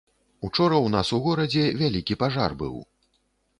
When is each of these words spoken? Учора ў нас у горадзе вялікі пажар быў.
Учора 0.47 0.75
ў 0.77 0.87
нас 0.95 1.11
у 1.17 1.19
горадзе 1.27 1.67
вялікі 1.83 2.19
пажар 2.25 2.59
быў. 2.65 2.75